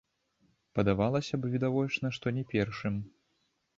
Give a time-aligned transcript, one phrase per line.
[0.77, 2.95] Падавалася б, відавочна, што не першым.